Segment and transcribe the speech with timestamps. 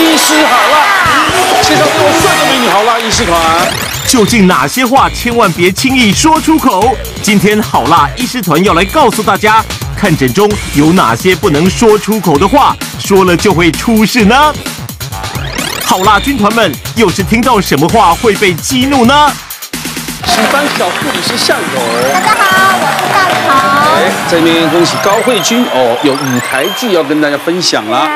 [0.00, 3.38] 医师好辣，介绍给我帅的美女好辣医师团。
[4.06, 6.96] 究竟哪些话千万别轻易说出口？
[7.22, 9.62] 今天好辣医师团要来告诉大家，
[9.94, 14.52] 看诊中有哪些不能说出口的话，说了就会出事呢？
[15.84, 19.30] 好辣军团们又是听到什么话会被激怒呢？
[20.24, 21.82] 十班小护理师向勇，
[22.14, 23.96] 大家好，我是大头。
[23.96, 28.08] 哎，这边恭喜高慧君哦，有舞台剧要跟大家分享啦。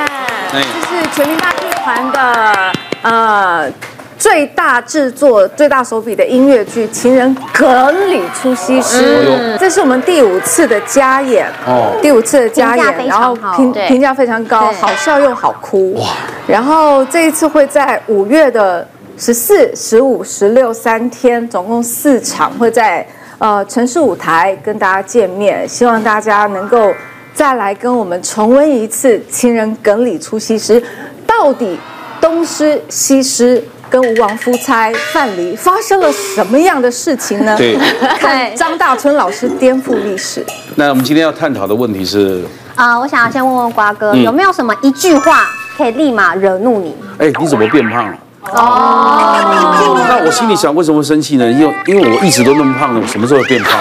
[0.52, 3.70] 哎，这是全民大剧团的呃
[4.16, 8.98] 最大制作、最大手笔的音乐剧《情人哏里出西施》。
[9.28, 15.92] 嗯，这是我们第五次的加演哦，第五次的加演，然后评评价非常高，好笑又好哭。
[16.00, 16.06] 哇！
[16.46, 18.86] 然后这一次会在五月的。
[19.16, 23.06] 十四、十五、十六三天，总共四场，会在
[23.38, 25.68] 呃城市舞台跟大家见面。
[25.68, 26.92] 希望大家能够
[27.34, 30.80] 再来跟我们重温一次《情人梗里出西施》，
[31.26, 31.76] 到底
[32.20, 37.56] 东施、西施跟吴王夫差范蠡发生了什么样的事情呢？
[37.56, 37.76] 对，
[38.20, 40.46] 看张大春老师颠覆历史。
[40.76, 42.44] 那我们今天要探讨的问题是
[42.76, 46.94] 啊、呃，我想要先问问瓜哥，嗯、有没有什么一句话可以立马惹怒你？
[47.18, 48.18] 哎，你怎么变胖了？
[48.52, 51.50] 哦，那我心里想，为什么会生气呢？
[51.50, 53.80] 因为因为我一直都那么胖的，我什么时候变胖？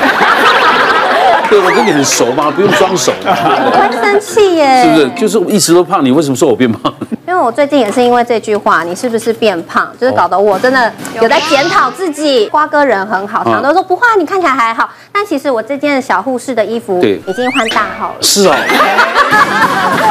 [1.53, 3.13] 对，我跟你很熟吗，不用装熟。
[3.23, 4.83] 我会生气耶？
[4.83, 5.09] 是不是？
[5.11, 6.91] 就是我一直都胖，你为什么说我变胖？
[7.27, 9.87] 因为我最近也是因为这句话，你是不是变胖？
[10.01, 12.47] 就是搞得我真的有在检讨自己。
[12.47, 14.89] 瓜哥人很好，常常都说不会，你看起来还好。
[15.11, 18.15] 但其实我这件小护士的衣服已经换大号了。
[18.21, 18.57] 是啊。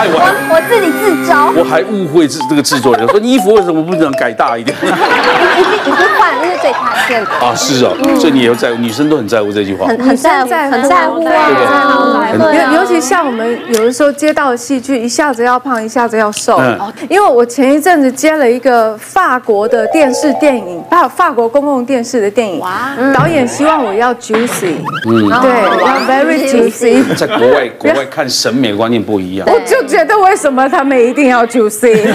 [0.04, 1.50] 我我自己自招。
[1.56, 4.76] 我还误会这这个制作人说衣服为什么不能改大一点？
[4.78, 6.32] 已经已经换，
[6.62, 7.30] 最常见的。
[7.32, 9.86] 啊，是啊，所以你也要在乎，女生都很在乎这句话。
[9.86, 12.28] 很很在乎，很在乎啊。
[12.32, 16.60] 尤尤其像我们有的时候接到戏剧，一下子要胖，一下子要瘦。
[17.08, 24.76] 因为我前一阵子接了一个法国的电视电影，还有法国公共电视的电影，哇导演希望我要 juicy，
[25.06, 25.50] 嗯，对，
[25.84, 27.16] 要 very juicy。
[27.16, 29.48] 在国外， 国外看审美观念不一样。
[29.50, 31.92] 我就觉得为什么他们一定要 juicy？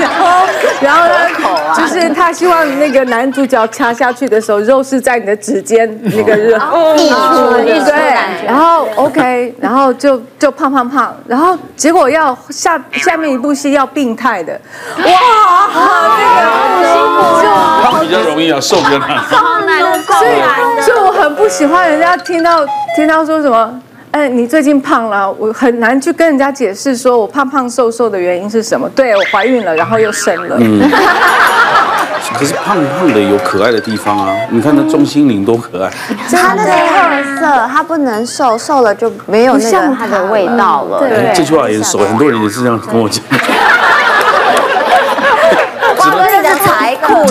[0.00, 0.46] 然后，
[0.80, 1.14] 然后呢，
[1.76, 6.56] 就是他希望那个男主角掐下去的时候，肉是在你的指尖那个肉
[6.96, 13.88] 溢出，对，然后 OK，然后就就胖胖胖，然后结果要下下面一部戏要。
[13.88, 14.52] 病态的，
[14.98, 17.48] 哇，那个辛苦，就
[17.82, 19.08] 胖比较容易啊，瘦比较难。
[19.30, 23.80] 超难的，所以，所以我很不喜欢人家听到听到说什么，
[24.12, 28.86] 哎，你最近胖了，我很难去跟人家解释说我胖胖瘦瘦的原因是什么。
[28.90, 30.56] 对，我怀孕了，然后又生了。
[30.60, 30.88] 嗯。
[32.38, 35.90] 可是胖胖的有可爱的地方啊，你看那钟心凌多可爱。
[36.30, 41.00] 他的特色，他不能瘦，瘦了就没有那个他的味道了。
[41.00, 43.22] 对，这句话也熟，很多人也是这样跟我讲。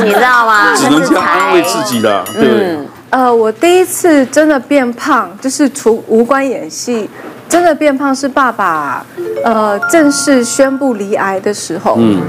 [0.04, 0.76] 你知道吗？
[0.76, 2.78] 只能这样安慰自己的，对不对？
[3.10, 7.10] 呃，我第一次真的变胖，就是除无关演戏，
[7.48, 9.06] 真的变胖是爸爸，
[9.44, 11.96] 呃，正式宣布离癌的时候。
[11.98, 12.22] 嗯。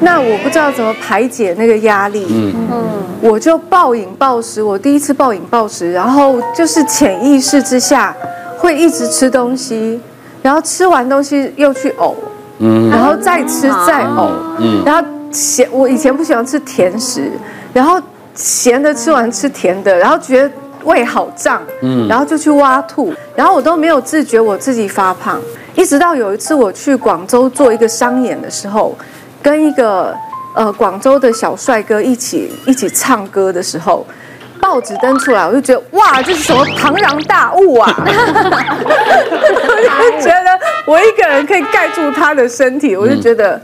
[0.00, 2.26] 那我不知道怎么排解那个压力。
[2.30, 2.84] 嗯嗯。
[3.20, 8.14] 我就暴饮暴食，我第一次暴饮暴食，然后就是潜意识之下
[8.58, 10.00] 会一直吃东西，
[10.42, 12.14] 然后吃完东西又去呕，
[12.58, 15.08] 嗯，然后再吃再呕，嗯，然后。
[15.34, 17.28] 咸，我以前不喜欢吃甜食，
[17.72, 18.00] 然后
[18.36, 20.48] 咸的吃完吃甜的，然后觉得
[20.84, 25.40] 胃好胀，嗯，然后就去挖吐，然后我都没有自觉我自己发胖，
[25.74, 28.96] 一直到有一次我去广州做一个商演的时候，
[29.44, 30.16] 跟一个
[30.54, 34.06] 呃广州的小帅哥一起一起唱歌的时候，
[34.58, 37.94] 报纸登出来，我就觉得哇，这是什么庞然大物啊！
[38.86, 43.60] 我就觉得我一个人可以盖住他的身体，我就觉得。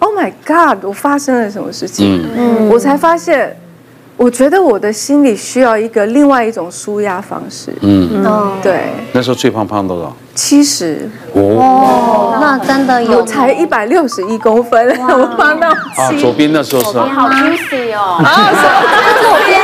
[0.00, 0.84] Oh my God！
[0.84, 2.24] 我发生了什么事情？
[2.36, 3.56] 嗯，我才发现，
[4.18, 7.72] 我觉得我的心里需要一个另外一种舒压方式。
[7.82, 8.20] 嗯，
[8.60, 8.80] 对。
[9.12, 10.12] 那时候最胖胖多少？
[10.34, 11.08] 七十。
[11.34, 13.18] 哦，那真的有。
[13.18, 16.98] 我才一百六十一公分，我胖到啊，左边那时候是。
[16.98, 18.20] 好 juicy 哦。
[18.24, 18.50] 啊，
[19.22, 19.60] 左边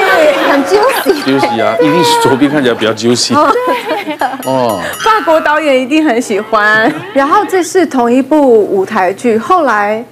[0.49, 1.25] 很 juicy。
[1.25, 3.35] juicy 啊，一定是左边看起来比较 juicy。
[3.35, 4.17] 对。
[4.45, 4.81] 哦。
[5.01, 6.89] 法国导演一定很喜欢。
[7.13, 10.05] 然后这是同一部舞台剧，后来。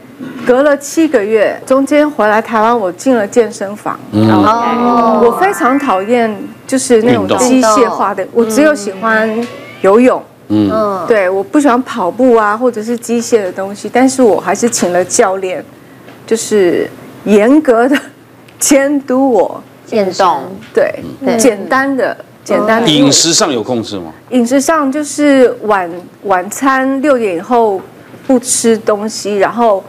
[0.47, 3.99] 隔了七个月，中间回来台湾，我进了健身房。
[4.13, 6.37] 然后我非常讨厌
[6.67, 9.47] 就是那种机械化的，我只有喜欢
[9.83, 10.23] 游泳。
[10.49, 13.89] 嗯，对，我不喜欢跑步啊，或者是机械的东西。
[13.91, 15.65] 但是我还是请了教练，
[16.27, 16.91] 就是
[17.25, 17.97] 严格的
[18.59, 20.43] 监督我运动。
[20.75, 21.03] 对，
[21.39, 22.91] 简单的简单的。
[22.91, 24.13] 饮食上有控制吗？
[24.31, 25.91] 饮食上就是晚
[26.25, 27.81] 晚餐六点以后
[28.27, 29.83] 不吃东西，然后。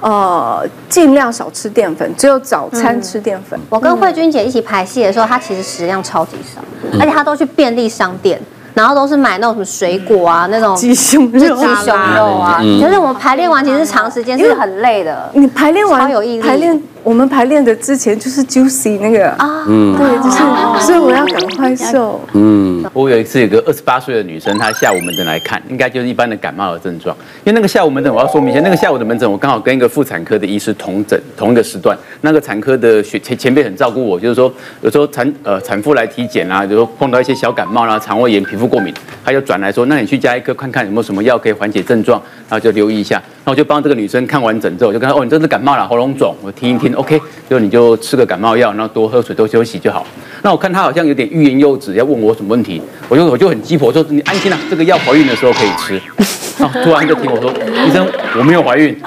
[0.00, 3.58] 呃，尽量少吃淀粉，只有早餐吃淀粉。
[3.68, 6.60] 我跟慧君姐一起排戏的时候，她其实食量超级少，
[6.98, 8.40] 而且她都去便利商店。
[8.72, 12.62] 然后都是买那种什么水果啊，那种鸡胸肉、鸡胸肉啊。
[12.80, 15.28] 可是我们排练完其实长时间是很累的。
[15.34, 16.40] 你排练完有毅力。
[16.40, 22.20] 排练我们排练的之前就是 juicy 那个啊，嗯，对，就是，所以我要赶快瘦。
[22.32, 27.16] 嗯，我有一次有个二十八岁的女生，她下午门诊来看，应该就是一般的感冒的症状。
[27.44, 31.96] 因为那个下午门诊，我要说明一下，那个下午的门诊，我刚好跟一个妇产科的医师同诊同一个时段。
[32.20, 34.52] 那个产科的学前前辈很照顾我，就是说
[34.82, 38.92] 有时候产呃产妇来体检啊，比如说碰到一些小感冒啦、肠胃炎、皮肤过敏，
[39.24, 43.22] 他就转来说，那你去家医科看看有没有什么药可以缓解症状，然后就留意一下。
[43.44, 50.06] 那我就帮这个女生看完诊之后，我就跟她哦，你这是感冒了，喉咙肿，我听一听，OK，就你就吃个感冒药，然后多喝水，多休息就好。
[50.42, 56.00] 那我看他好像有点欲言又止，要问我什么问题，我就我就很鸡婆说，你安心啦，这个药怀孕的时候可以吃。
[56.58, 57.50] 然后突然就听我说，
[57.86, 58.06] 医生，
[58.38, 58.98] 我没有怀孕。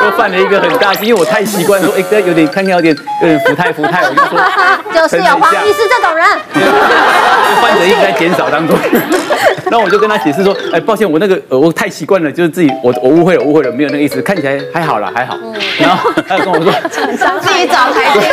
[0.00, 4.38] 我犯了一个很大忌，因为我太习惯说，哎、欸，有点看起来有点有点福太福太，我就说，
[4.94, 6.24] 就是有黄医师这种人，
[7.60, 8.78] 患者一直在减少当中。
[9.70, 15.36] 然后我就跟他解释说，哎、欸，抱歉，我那个呃，我太习惯了，就是自己我我误会了，误会了，没有那个意思，看起来还好啦，还好。
[15.78, 18.28] 然后 他就跟我说，自己找台阶。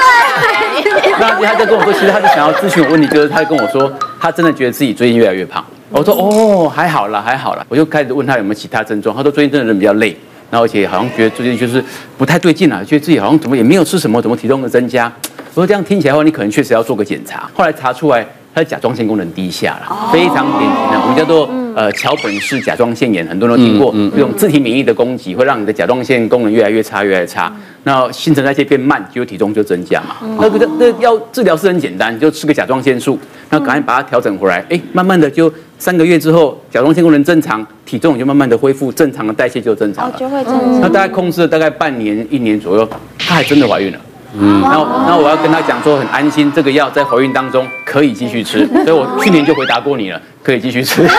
[1.19, 5.63] 然后 他就跟我说，其实他是想要咨询我问题，就是他就跟我说，他真的觉得自己最近越来越胖。
[5.89, 7.65] 我说，哦，还好啦，还好啦。
[7.69, 10.15] 我就开始问他有没有其他症状，他说最近真的人比较累。
[10.51, 11.83] 然后而且好像觉得最近就是
[12.17, 15.11] 不太对劲了，觉得自己好像怎么也没有吃什么，怎么体重的增加？
[15.55, 17.49] 我说这样听起来的话，你可能确实要做个检查。
[17.53, 23.93] 后来查出来，他的甲状腺功能低下了，非常典型的，我们叫做呃桥本氏甲状腺炎，很多人都听过。
[24.15, 27.53] 这种自体免疫的攻击会让你的甲状腺功能越来越差，越来越差。
[27.83, 30.15] 那新陈代谢变慢，就体重就增加嘛。
[30.39, 33.19] 那个那要治疗是很简单，就吃个甲状腺素，
[33.49, 34.65] 然后赶紧把它调整回来。
[34.69, 40.15] 哎，慢慢的就三个月之后，甲状腺功能正常，体重也就慢慢的恢复正常的代谢就正常了。
[40.17, 40.79] 就会正常。
[40.79, 42.87] 那大概控制了大概半年一年左右，
[43.19, 43.99] 她还真的怀孕了。
[44.39, 44.61] 嗯。
[44.61, 48.67] 然后然后我要跟他讲说很安心，这个药在怀孕当中可以继续吃。
[48.85, 51.07] 所以我去年就回答过你了，可以继续吃。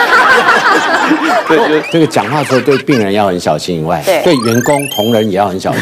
[1.47, 5.81] 对， 这个讲话的时候对病人要很小心以外，对员工同仁也要很小心。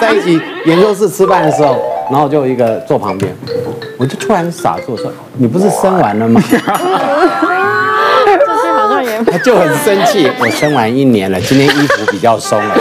[0.00, 3.32] 在一起研究室吃饭的时候，然后就有一个坐旁边，
[3.96, 6.64] 我就突然傻住说：“你不是生完了吗？”就是
[8.72, 12.74] 好像也他就很生气，我生完一年了，今天衣服比较松了。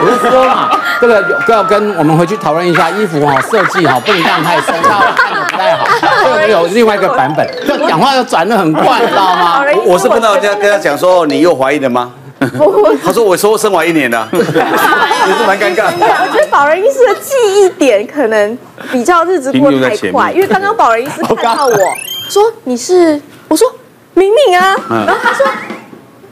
[0.00, 0.70] 我就说嘛，
[1.02, 4.72] 这个就要跟我们回去讨论一下衣服哈设计哈，不能这样太松，
[5.16, 5.84] 看的不太好。
[6.22, 9.64] 这个有另外一个版本，这讲话要转的很快，你知道吗？
[9.84, 12.12] 我是碰到人家跟他讲说，你又怀孕了吗？
[13.04, 15.90] 他说我说我生完一年了， 也是蛮尴尬。
[15.96, 18.56] 我觉得保仁医师的记忆点可能
[18.92, 21.76] 比较日子过得太快，因为刚刚保仁医师看到我
[22.28, 23.68] 说你是，我说
[24.14, 25.44] 明明啊，然后他说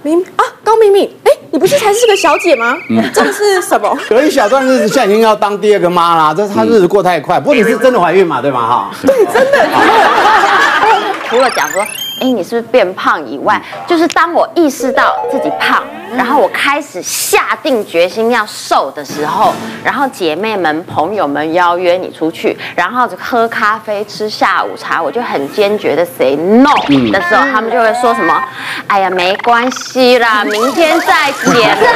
[0.02, 2.76] 明啊高明明，哎，你不是才是个小姐吗？
[3.12, 3.96] 这个是什么？
[4.08, 7.40] 隔一小段日子，现在已经要当第二个妈啦，这她日子过太快。
[7.40, 8.60] 不过你是真的怀孕嘛，对吗？
[8.66, 9.66] 哈，对，真的。
[11.28, 11.84] 除了讲说。
[12.20, 15.82] 哎，你是不是变胖以外，就是当我意识到自己胖，
[16.14, 26.74] 然后我开始下定决心要瘦的时候，然后姐妹们、朋友们邀约你出去，然后喝咖啡、吃下午茶，我就很坚决的 say no
[27.10, 28.42] 的时候，他们就会说什么
[28.86, 31.92] ：“哎呀，没关系啦，明天再减啦。”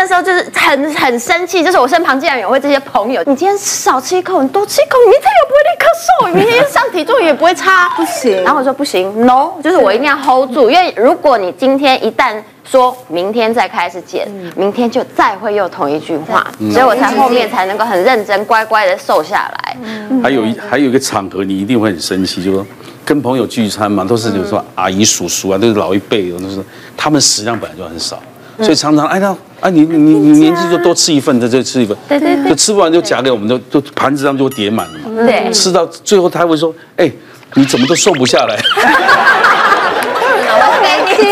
[0.00, 8.42] 那时候就是很很生气，就是我身旁竟然有位这些朋友，你今天少吃一口，你多吃一口，你明天也不会立刻瘦，你明天上体重也不会差，不行。
[8.42, 14.26] 然后我说不行，no，就是我一定要 hold 住，因为如果你今天一旦说明天再开始减，
[14.56, 19.76] 明天就再会又同一句话，所以我才后面才能够很认真乖乖的瘦下来。
[20.22, 22.66] 还有一还有一个场合，你一定会很生气，就是说
[23.04, 26.64] 跟朋友聚餐嘛，都是比如说阿姨叔叔啊，都是老一辈的，都是
[26.96, 28.18] 他们食量本来就很少。
[28.60, 29.28] 所以常常哎，那
[29.60, 35.26] 啊你你你年纪就多吃一份，再再吃一份，对对对，就吃不完就夹给我们，就就盘子上就会叠满了嘛。
[35.26, 37.10] 对，吃到最后他会说，哎，
[37.54, 38.56] 你怎么都瘦不下来？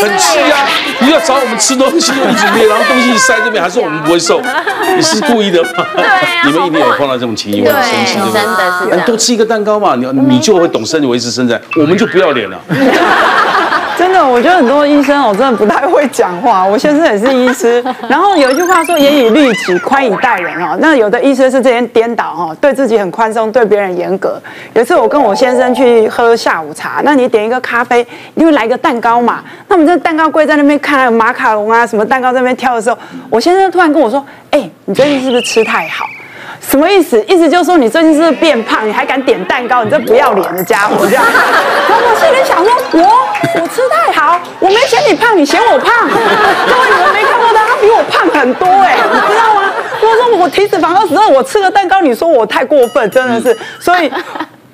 [0.01, 0.69] 很气啊！
[1.01, 4.41] 你要找我们吃东西，一直捏，然后东西一塞这边，还说我们不会瘦？
[4.97, 5.71] 你是故意的吗？
[5.97, 6.05] 对，
[6.45, 9.07] 你们一定有碰到这种情形，我很生气，真的是。
[9.07, 12.61] 多吃一个蛋糕嘛，你你就会懂生理维持身材，我们就不要脸了。
[13.99, 14.19] 真的。
[14.29, 16.65] 我觉得很多医生哦，真的不太会讲话。
[16.67, 20.77] 我先生也是医师，然后有一句话说“严以律己，宽以待人”哦。
[20.81, 24.41] 那有的医生是这边颠倒哦，对自己很宽松，对别人严格。
[24.75, 32.99] 有一次我跟我先生去喝下午茶，那你点一个咖啡，因为来个蛋糕嘛，那我们这蛋糕柜在那边看，马卡龙啊什么蛋糕在那边挑的时候，
[33.31, 36.05] 我先生突然跟我说：“哎，你最近是不是吃太好？”
[36.61, 37.23] 什么意思？
[37.29, 38.87] 意思就是说你最近是不是变胖？
[38.87, 39.85] 你还敢点蛋糕？
[39.85, 41.07] 你这不要脸的家伙！
[41.07, 41.25] 这样。
[41.89, 46.09] 然后我心里想说，我我吃太好，我没嫌你胖，你嫌我胖。
[46.09, 49.73] 各位你们没看过他，他比我胖很多哎， 你知道吗？
[50.01, 53.57] 我说我体脂肪二十二，我吃个蛋糕，你说我太过分，真的是。
[53.81, 54.11] 所以。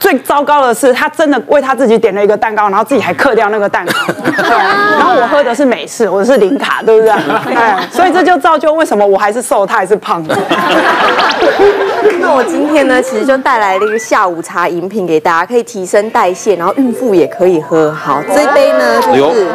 [0.05, 3.93] 最糟糕的是，他真的为他自己点了一个蛋糕，然后自己还嗑掉那个蛋糕。
[4.37, 4.51] 对
[4.99, 7.11] 然后我喝的是美式，我是零卡，对不对？
[7.57, 10.37] 哎所以这就造就为什么我还是瘦，他还是胖的。
[12.21, 17.91] 那我今天呢，其实就带来了一个下午茶饮品给大家，可以提升代谢，然后孕妇也可以喝。
[17.91, 19.47] 好，这一杯呢就是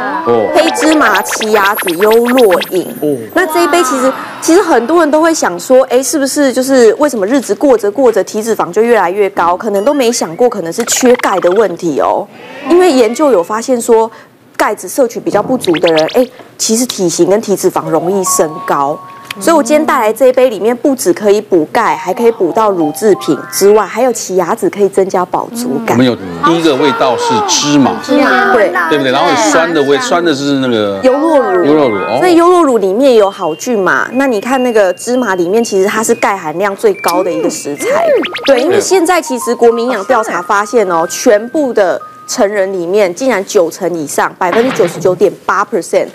[0.55, 3.29] 黑芝麻奇亚籽优酪饮。
[3.35, 9.55] 那这一杯其实，其实很多人都会想说，哎，是不是就是为什么日子过着过着，体脂肪就越来越高？
[9.55, 12.25] 可能都没想过可能是缺钙的问题哦。
[12.69, 14.09] 因为研究有发现说，
[14.57, 16.25] 钙质摄取比较不足的人，哎，
[16.57, 18.97] 其实体型跟体脂肪容易升高。
[19.39, 25.95] 所以，我今天带来这一杯里面，不止可以补钙，还可以补到乳制品之外，还有奇亚籽可以增加饱足感。
[25.95, 29.11] 我们有第一个味道是芝麻，芝麻对对不对？
[29.11, 31.97] 然后酸的味，酸的是那个优酪乳，优酪乳。
[31.97, 34.09] 哦，所以优酪乳里面有好菌嘛？
[34.13, 38.05] 那你看那个芝麻里面，其实它是钙含量最高的一个食材。
[38.45, 46.07] 对，因为现在其实国民营养调查发现哦，全部的成人里面，竟然九成以上，百分之九十九点八 percent。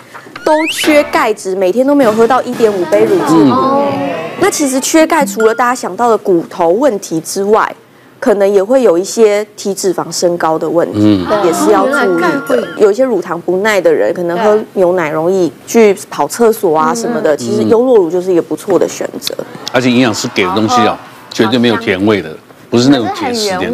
[0.45, 3.51] 都缺钙质，每天都没有喝到一点五杯乳制品。
[3.51, 3.91] 嗯、
[4.39, 7.75] 那其实缺钙，除了大家想到的骨头问题之外，
[8.19, 12.67] 可能也会有一些体脂肪升高的问题，嗯、也是要注意的。
[12.77, 17.35] 有一些乳糖不耐的人，可能喝牛奶容易去跑厕所啊什么的。
[17.35, 19.35] 其实优酪乳就是一个不错的选择。
[19.71, 20.97] 而且营养师给的东西啊，
[21.31, 22.35] 绝对没有甜味的。
[22.69, 23.71] 不是那种甜食店，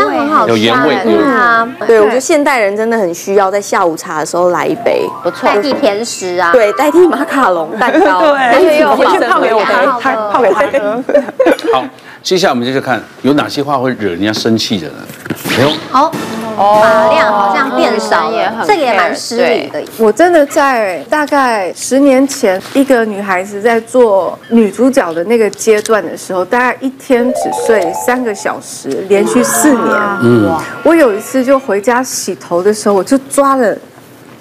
[0.48, 1.68] 有原味，对啊。
[1.88, 9.64] 对，我觉得现代人真的很需要在下午茶的时候来一杯，不错，代替甜食啊，对，代替马卡龙蛋糕， 对， 回去泡给我
[10.32, 11.74] 泡给他喝。
[11.74, 11.86] 好，
[12.22, 14.96] 接下来我们就去看有哪些话会惹人家生气的呢？
[15.58, 16.12] 哎呦，好。
[16.62, 19.82] 发量好像变少了，这个也蛮失礼的。
[19.98, 29.82] 我真的在大概十年前，一个女孩子在做女主角的那个阶段的时候，大概一天只睡三个小时，连续四年。
[30.22, 33.76] 嗯，我有一次就回家洗头的时候，我就抓了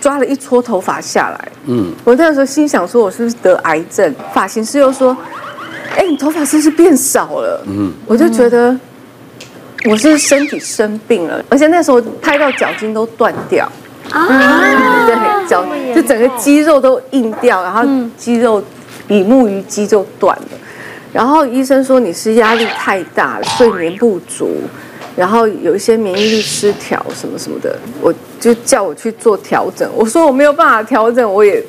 [0.01, 1.49] 抓了一撮头发下来。
[1.67, 4.15] 嗯，我那时候心想说，我是不是得癌症？
[4.33, 5.17] 发型师又说，
[5.97, 7.63] 哎，你头发是不是变少了？
[7.67, 8.77] 嗯，我就觉得。
[9.89, 13.65] 我是身体生病了，而且那时候拍到脚筋都断掉
[14.11, 14.27] 啊，
[15.07, 17.83] 对，脚就整个肌肉都硬掉，然后
[18.17, 18.63] 肌肉
[19.09, 20.49] 比目鱼肌就断了。
[21.13, 24.51] 然后医生说你是压力太大了，睡眠不足，
[25.17, 29.91] 然后有一些免疫力失调什么什么的，我就叫我去做调整。
[29.97, 31.65] 我说我没有办法调整，我也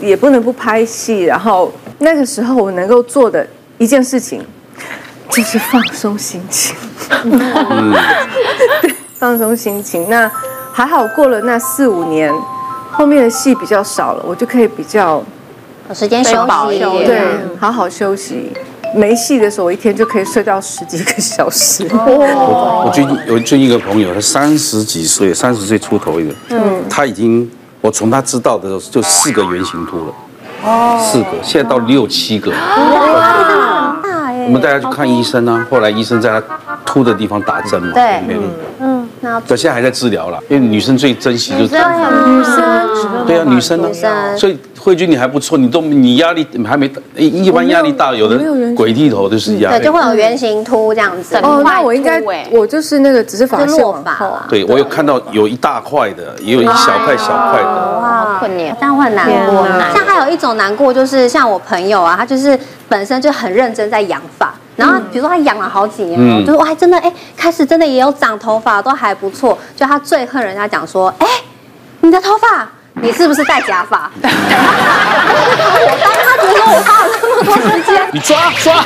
[0.00, 1.24] 也不能不拍戏。
[1.24, 3.44] 然后那个时候我能够做的
[3.78, 4.40] 一件事情。
[5.30, 6.74] 就是放松心情，
[8.82, 10.08] 对，放松心情。
[10.08, 10.30] 那
[10.72, 12.32] 还好，过了那四五年，
[12.90, 15.22] 后面的戏比较少了，我就可以比较
[15.88, 16.30] 有时间休
[16.70, 17.20] 息，对，
[17.58, 18.52] 好好休息。
[18.94, 21.86] 没戏的时候，我一天就可以睡到十几个小时。
[21.90, 27.50] 我我最近有最近一个朋友，他三十几岁，三十岁出头一个，嗯，他已经，
[27.82, 30.14] 我从他知道的时候就四个圆形秃了，
[30.64, 32.50] 哦，四个，现在到六七个。
[34.46, 36.42] 我们带他去看医生啊，后来医生在他
[36.84, 38.22] 秃的地方打针嘛，对，
[38.78, 43.88] 嗯，那对，现在还在治疗了，因为女生最珍惜就是女生，对啊，女生呢，
[44.36, 48.38] 所以慧君你还不错，你都你压力还没，一般压力大，有的
[48.74, 51.36] 鬼剃头都是压力，对，就会有圆形秃这样子。
[51.42, 52.22] 哦，那我应该，
[52.52, 59.66] 我就是那个只是发线嘛，对，我有看到有一大块的，也有一小块小块的，哇，困难，这样会很难过。
[59.92, 62.56] 像还有一种难过就是像我朋友啊，他就是。
[62.88, 69.58] 本身就很认真在养发，然后比如说他养了好几年，嗯、就是哇，真的哎，开始真的也有长头发，都还不错。
[69.74, 71.26] 就他最恨人家讲说，哎，
[72.00, 74.10] 你的头发，你是不是戴假发？
[75.78, 78.84] 我当他觉得我花了那么多时间，你抓抓。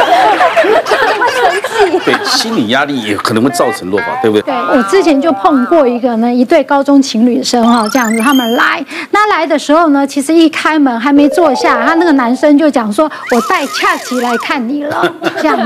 [2.04, 4.52] 对，心理压力也可能会造成落发，对不对？
[4.52, 15.02] 对，我之前就碰过一个呢，一对高中情侣生哈，这样子他们来，那来的时候呢，其实一开门还没坐下，他那个男生就讲说：“我带恰吉来看你了。
[15.40, 15.62] ”这样子，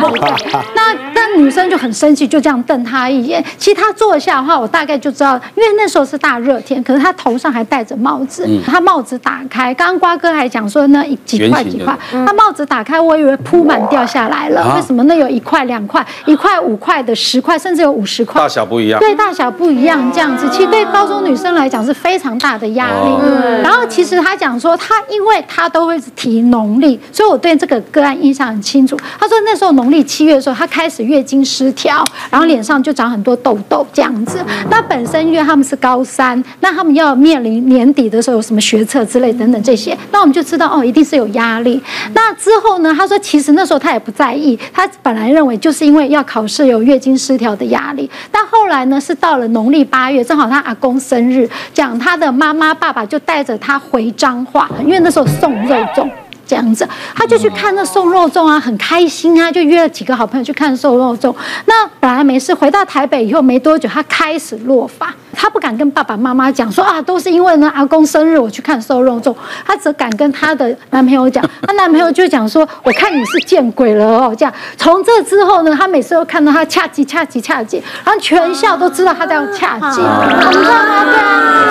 [0.74, 3.44] 那那那女生就很生气，就这样瞪他一眼。
[3.58, 8.44] 其实他坐下的话，我大概就知道，因为那时候是大热天，可是他头上还戴着帽子。
[8.46, 14.74] 嗯、他帽子打开，刚刚瓜哥还讲说那几块几块，他帽子打开，我以为铺满掉下来了。
[14.76, 15.02] 为什么？
[15.04, 18.40] 那有一块、两块、一块五块的、十块，甚至有五十块。
[18.40, 18.98] 大小不一样。
[19.00, 23.10] 对，大小不一样，这样子，其实对高中女生来讲是非常大的压力。
[23.22, 28.96] 嗯、然后其实他讲说，他因为他都会提农历，所以我对这个个案印象很清楚。
[29.18, 34.38] 他说那时候农历七月的时候，他开始月经失调，然后脸上就长很多痘痘这样子。
[34.70, 41.82] 那本身因为他们是高三，那他们要面临年底的时候有什么学测之类等等这些，那我们就知道哦，一定是有压力。
[42.14, 48.10] 那之后呢，他说其实那时候他也不在意，他本来认为就是因为要考试有月经失调的压力。
[48.30, 56.08] 但后来呢，是到了农历八月，正好他阿公生日，讲他的妈妈爸爸就带着他回彰化，因为那时候送肉粽。
[56.46, 61.34] 这样子，他就去看那送肉粽啊，很开心啊，就约了几个好朋友去看送肉粽。
[61.66, 65.12] 那本来没事，回到台北以后没多久，他开始落发。
[65.36, 69.34] 他不敢跟爸爸妈妈讲说啊，都是因为呢阿公生日我去看送肉粽。
[69.66, 74.34] 他只敢跟他的男朋友讲，他男朋友就讲说，我看你是见鬼了哦。
[74.38, 81.04] 这样，从这之后呢，他每次都看到他恰吉恰吉恰吉，然后全校都知道他在用恰吉，你知道吗？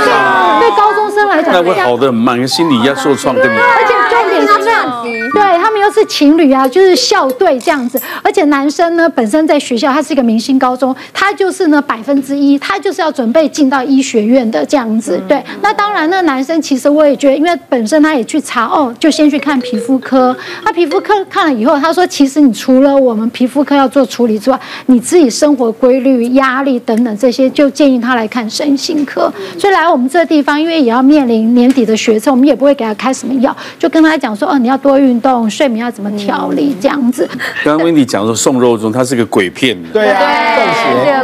[0.04, 3.54] 对啊，对对，高中生来讲，那会好的很慢，心理压受创更大。
[3.54, 5.30] 而且重点是。
[5.34, 15.20] 对，他们又是情侣啊，就是校队这样子，而且男生呢本身在学校他是一个明星高中，他就是呢百分之一，他就是要准备进到医学院的这样子。
[15.28, 29.32] 对，那当然那男生其实我也觉得，因为本身他也去查哦，就先去看皮肤科，他皮肤科看了以后，他说其实你除了我们皮肤科要做处理之外，你自己生活规律、压力等等这些，就建议他来看身心科。
[29.58, 37.28] 所以来我们这个地方，因为也要面临年底的学测，我们也不会给他开什么药，就跟他讲说哦，你要多运动，睡眠要怎么调理这样子。
[37.64, 39.78] 刚刚 Wendy 讲说送肉粽，它是个鬼片。
[39.92, 40.20] 对啊，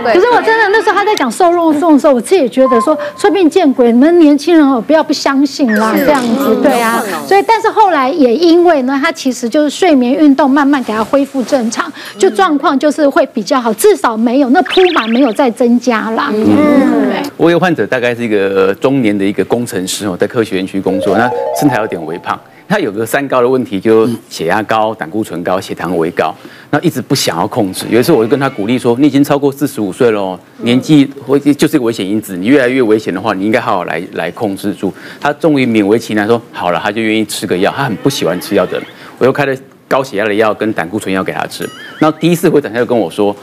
[0.03, 0.13] 对。
[0.13, 7.03] 可是我真的那时候他在讲送肉粽的时候，我自己也觉得说，说不定见鬼，你们年轻人哦，不要不相信啦，这样子，对啊。
[7.27, 16.31] 所以，但是后来也因为呢，他其实就是睡眠运动慢慢给他恢复正常，就状况就是会比较好，至少没有那铺满没有再增加啦。
[16.33, 22.39] 嗯，我有患者大概是一个中年的一个工程师哦，在科学园区工作，那身材有点微胖。
[22.69, 26.31] 他有个三高的问题，就血压高、胆固醇高、血糖微高，
[26.69, 27.87] 那一直不想要控制。
[27.89, 37.73] 有一次我就跟他鼓励说：“你已经超过四十五岁了，年纪会就是个危险因子，你越来越危险的话，你应该好好来来控制住。”他终于勉为其难说：“好了。”他就愿意吃个药。
[37.75, 38.79] 他很不喜欢吃药的，
[39.17, 39.55] 我又开了
[39.87, 41.67] 高血压的药跟胆固醇药给他吃。
[41.97, 43.35] 然后第一次回诊他就跟我说：“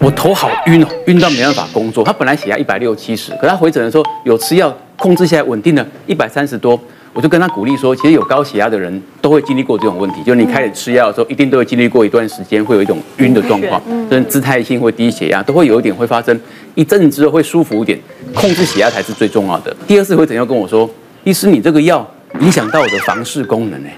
[0.00, 6.76] 我头好晕哦，晕到没办法工作。”他本来血压一百六七十，可他回诊的时候有吃药控制下来，稳定了一百三十多。
[7.14, 16.40] 我就跟他鼓励说，其实有高血压的人都会经历过这种问题，就是你开始吃药的时候，一定都会经历过一段时间，会有一种晕的状况，跟姿态性或低血压，都会有一点会发生，
[16.74, 17.98] 一阵子之后会舒服一点，
[18.34, 19.76] 控制血压才是最重要的。
[19.86, 20.88] 第二次会怎样跟我说，
[21.24, 22.08] 医师，你这个药
[22.40, 23.88] 影响到我的房事功能呢。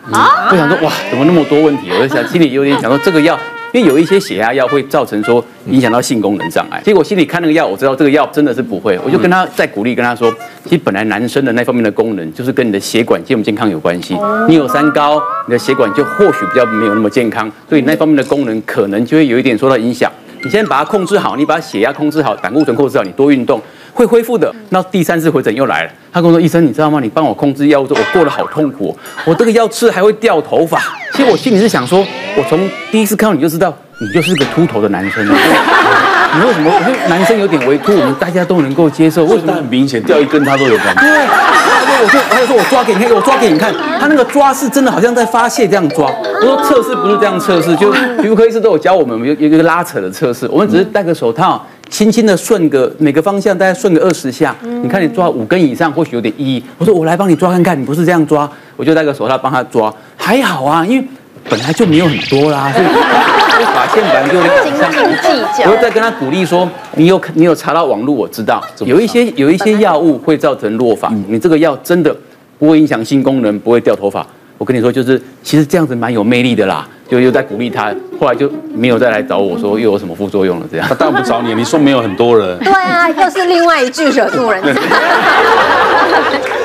[0.50, 1.90] 我想说，哇，怎么那么多问题？
[1.92, 3.38] 我就想心里有点想说，这个药。
[3.74, 10.32] 因为有一些血压药会造成说影响到性功能障碍，结果心里看那个药，我知道这个药真的是不会，我就跟他在鼓励，跟他说，
[10.62, 14.16] 其实本来男生的那方面的功能就是跟你的血管健不健康有关系，
[14.48, 20.08] 你有三高，你的血管就或许比较没有那么健康，所以那方面的功能可能就会有一点受到影响。
[20.44, 23.60] 你先把它控制好，你把血压控制好，胆固醇控制好，你多运动。
[23.94, 24.52] 会恢复的。
[24.70, 26.98] 那第三次回诊又来了，他跟我说：“医生，你知道吗？
[27.00, 28.94] 你帮我控制药物，我过得好痛苦。
[29.24, 30.78] 我这个药吃还会掉头发。
[31.12, 32.04] 其实我心里是想说，
[32.36, 35.24] 我从第一次看到你就知道，你就是个秃头的男生。
[35.24, 36.68] 你为什么？
[36.74, 39.24] 我说男生有点微秃，我们大家都能够接受。
[39.26, 41.02] 为什么很明显掉一根他都有感觉？
[42.08, 42.20] 对。
[42.20, 43.72] 我就，他就说我抓给你看，我抓给你看。
[43.98, 46.10] 他那个抓是真的，好像在发泄这样抓。
[46.40, 47.90] 我说测试不是这样测试，就
[48.20, 54.56] 皮肤科医师都有教我们有有一个拉扯的测试，我们只是戴个手套。”轻轻的顺个每个方向，大概顺个二十下。
[54.62, 56.64] 你看你抓五根以上，或许有点意义。
[56.78, 61.06] 我说我来帮你抓看看，你不是这样抓，我就戴个手套帮他抓，还好啊，因为
[61.48, 62.86] 本来就没有很多啦，所以
[63.74, 64.82] 发线本来就精斤
[65.22, 65.70] 计较。
[65.70, 72.14] 我就在跟他鼓励说，你有你有查到网络，我知道有一些有一些药物会造成落发，你这个药真的
[72.58, 74.26] 不会影响性功能，不会掉头发。
[74.58, 76.86] 我跟你说，就是其实这样子蛮有魅力的啦。
[77.06, 80.66] 就又在鼓励他，后来就没有再来找我说又有什么副作用了。
[80.72, 82.58] 这样他当然不找你，你说没有很多人。
[82.64, 84.62] 对啊，又是另外一句惹怒人。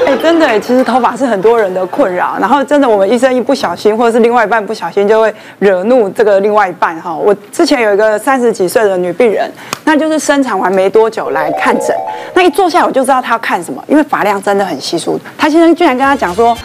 [0.08, 2.38] 哎，真的，其实头发是很多人的困扰。
[2.40, 7.14] 然后真的，我们医生一不小心，或者是另外一半不小心，就会惹怒这个另外一半哈。
[7.14, 9.52] 我之前有一个三十几岁的女病人，
[9.84, 11.94] 那就是生产完没多久来看诊，
[12.34, 15.20] 那一坐下我就知道她要看什么，因为发量真的很稀疏。
[15.38, 16.58] 她先生居然跟她讲说。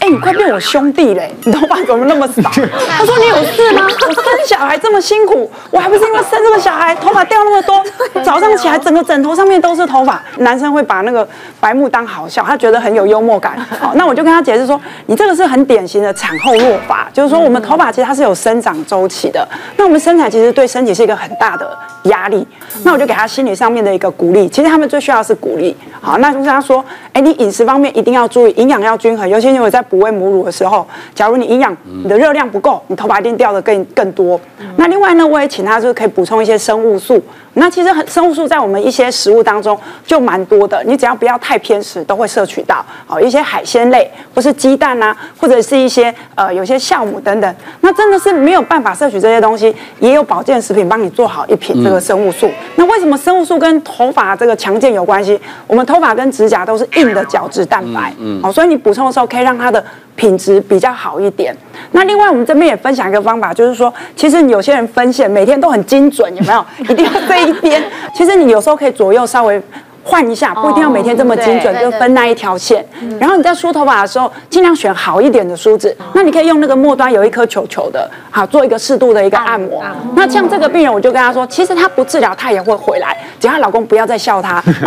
[0.00, 2.50] 哎，你快变我兄弟嘞，你头发怎么那么少？
[2.88, 3.86] 他说你有事吗？
[3.86, 7.84] 我生小孩这么辛苦，我还不是因为生这个小孩头发掉那么多，
[8.24, 10.22] 早上起来整个枕头上面都是头发。
[10.38, 11.26] 男生会把那个
[11.60, 13.58] 白目当好笑，他觉得很有幽默感。
[13.78, 19.46] 好，那我就跟他解释说，你这个是很典型的产后落发，就是说我们头发其实它是有生长周期的。
[19.76, 22.46] 那我们生产其实对身体是一个很大的压力。
[22.84, 24.48] 那我就给他心理上面的一个鼓励。
[24.48, 25.76] 其实他们最需要的是鼓励。
[26.00, 26.82] 好，那就跟他说，
[27.12, 34.40] 哎，你饮食方面一定要注意，营养要均衡，尤其因为在哺喂母乳的时候，假如你营养你的热量不够，你头发一定掉的更更多。
[34.76, 37.20] 那另外呢，我也请他就是可以补充一些生物素。
[37.54, 39.76] 那其实很生物素在我们一些食物当中
[40.06, 42.82] 就蛮多的，你只要不要太偏食，都会摄取到。
[43.08, 47.54] 哦，一些海鲜类，或是鸡蛋啊，或者是一些呃有些酵母等等。
[47.80, 52.46] 那真的是没有办法摄取这些东西，也有保健食品帮你做好一瓶这个生物素。
[52.46, 55.38] 嗯、那为什么生物素跟头发这个强健有关系？
[55.66, 59.79] 我们头发跟指甲都是硬的角质蛋白，嗯，好，所以你补充的时候可以让它的
[60.16, 61.54] 品质比较好一点。
[61.92, 66.64] 那另外我们这边也分享一个方法，就是说，其实有些人分线每天都很精准，有没有？
[66.88, 67.82] 一定要这一边。
[68.14, 69.60] 其实你有时候可以左右稍微
[70.02, 72.84] 换一下，不一定要每天这么精准，就分那一条线。
[73.18, 75.94] 然后你在梳头发的时候，尽量选好一点的梳子。
[76.14, 79.84] 那你可以用那个末端有一颗球球的，好，做一个适度的一个按摩。
[80.14, 84.62] 那像这个病人，我就跟他说，其实他不治疗，他也会回来，只要她老公不要再笑他。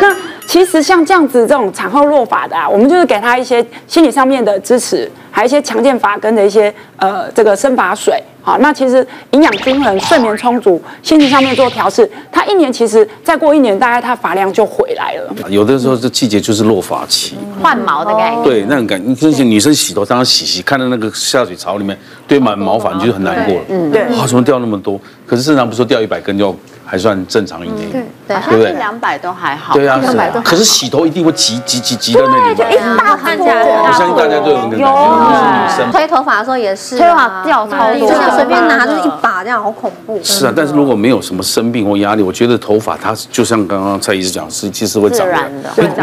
[0.00, 0.14] 那
[0.46, 8.22] 其实像这样子这种产后落发的啊，我们就是给他一些心理上面的支持，还有一些强健发根的一些呃这个生发水。
[8.42, 15.34] 好，那其实营养均衡、睡眠充足、心情上面做调试，他一年其实再过一年，大概他发量就回来了。
[15.48, 18.42] 有的时候这季节就是落发期，换毛的概念。
[18.42, 23.62] 对，那种感觉，你像女生洗头，当然洗洗，看到那个下水槽里面堆满毛发，你就很难过了。
[23.70, 24.04] 嗯，对。
[24.18, 25.00] 哇，怎么掉那么多？
[25.26, 28.72] 可是正常不是说掉一百根就还算正常一点，对对，对不对？
[28.74, 29.72] 两百都还好。
[29.72, 30.30] 对啊，是啊。
[30.44, 33.64] 可是洗头一定会挤挤挤挤到那里，就一大看起来。
[33.64, 40.20] 我相信大家都有那个感觉，女生推头发的时候也是，推头发掉超多，就像随便拿就是一把这样，好恐怖。
[40.22, 45.40] 是啊，但是如果没有什么生病或压力，我觉得头发它就像刚刚蔡医师讲，是其实会长的。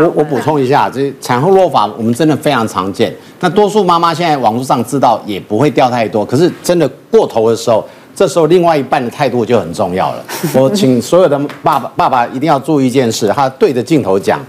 [0.02, 3.16] 我我补充一下，这产后落发我们真的非常常见。
[3.40, 7.88] 那多数妈妈现在网络上知道也不会掉太多，可是真的过头的时候。
[8.16, 10.24] 这时候，另外一半的态度就很重要了。
[10.54, 14.40] 我请所有的爸爸，爸爸一定要注意一件事，他对着镜头讲：“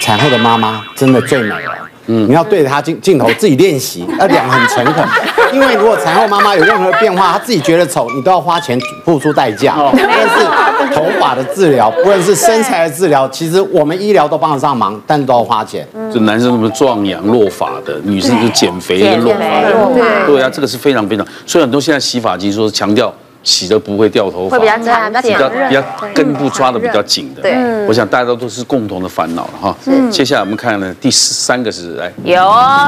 [0.00, 1.72] 产后的妈妈真的最美了。”
[2.06, 5.02] 嗯，你要对着他镜镜头自己练习，要讲很诚恳。
[5.54, 9.74] 因为如果产后妈妈有任何变化，她自己觉得丑，你都要花钱付出代价。
[9.78, 10.46] 无论是
[10.92, 15.86] 头发的治疗，不论是身材的治疗，其实我们医疗都帮得上忙，但都要花钱。
[16.12, 21.26] 就男生什么壮阳落发的，女生就减肥的落发的，对啊，这个是非常非常。
[21.46, 23.12] 所以很多现在洗发精说强调。
[23.44, 25.82] 洗的不会掉头发，会比较长，比较比较
[26.14, 27.42] 根部抓的比较紧的。
[27.42, 27.54] 对，
[27.86, 29.76] 我想大家都都是共同的烦恼了哈。
[29.84, 30.10] 是。
[30.10, 32.42] 接下来我们看呢，第三个是来有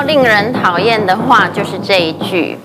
[0.07, 2.59] 令人讨厌的话，就是这一句，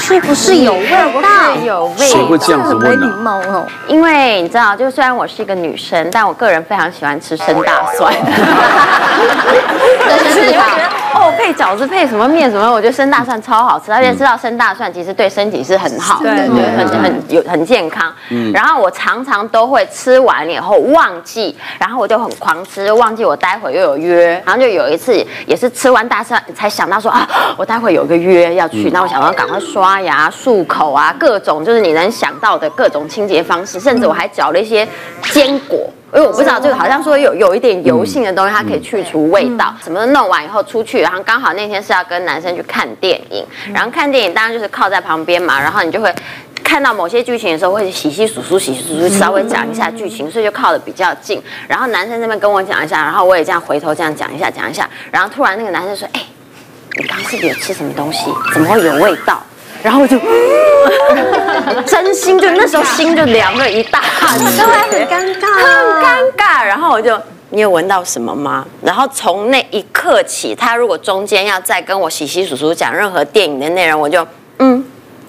[0.00, 0.88] 是不是有味
[1.22, 1.54] 道？
[1.64, 2.06] 有味道。
[2.06, 3.66] 谁会这样子问呢？
[3.86, 8.14] 因为你知道，就虽然我是一个女生，但我个人非常喜欢吃生大蒜。
[10.08, 10.58] 真是的。
[11.14, 17.14] 哦，配饺子配什么面什么，我觉得生大蒜超好吃，而且知道生大蒜其实对身体是很好的，对，很很。
[17.28, 25.14] 有很健康，嗯，然后我常常都会吃完以后忘记，然后我就很狂吃，忘记我待会又有约，然后就有一次
[25.46, 34.86] 也是吃完大蒜才想到说啊，我待会有个约要去，那我想要赶快刷牙漱口啊，各种就是你能想到的各种清洁方式，甚至我还嚼了一些
[35.22, 46.14] 坚果，因为我不知道这个好像说有有一点油性的东西，它可以去除味道，什么的弄完以后出去，然后刚好那天是要跟男生去看电影，然后看电影当然就是靠在旁边嘛，然后你就会。
[46.62, 51.40] 看到某些剧情的时候，会洗洗簌簌、洗洗簌簌，稍微讲一下剧情，所以就靠的比较近。
[51.68, 54.88] 然后男生这边跟我讲一下，然后我也这样回头这样讲一下，讲一下。
[55.10, 56.22] 然后突然那个男生说：“哎，
[56.96, 58.32] 你刚刚是不是有吃什么东西？
[58.54, 59.42] 怎么会有味道？”
[59.84, 60.18] 然后我就
[61.84, 66.64] 真心就那时候心就凉了一大半，都还很尴尬，很尴尬。
[66.64, 67.20] 然后我就
[67.50, 74.26] ：“你有闻到什么吗？”然后从那一刻起，他如果中间要再跟我洗洗簌簌讲任何电影的内容，我就
[74.58, 74.82] 嗯。